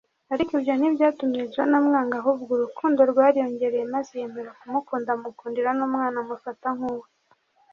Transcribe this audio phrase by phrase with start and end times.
[0.33, 7.07] ariko ibyo ntibyatumye John amwanga ahubwo urukundo rwariyongereye maze yemera kumukunda amukundira n’umwana amufata nk’uwe